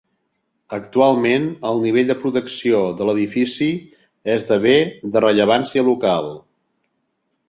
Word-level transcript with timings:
Actualment 0.75 1.43
el 1.71 1.81
nivell 1.83 2.07
de 2.11 2.15
protecció 2.23 2.79
de 3.01 3.07
l'edifici 3.09 3.67
és 4.37 4.47
de 4.53 4.57
Bé 4.65 4.73
de 5.17 5.23
Rellevància 5.27 5.85
Local. 5.91 6.31